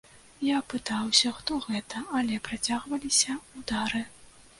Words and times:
Я 0.45 0.59
пытаўся, 0.73 1.33
хто 1.39 1.57
гэта, 1.65 2.01
але 2.21 2.39
працягваліся 2.47 3.37
ўдары. 3.59 4.01